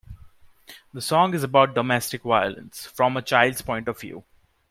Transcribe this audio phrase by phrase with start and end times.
[0.93, 4.23] The song is about domestic violence from a child's point of view.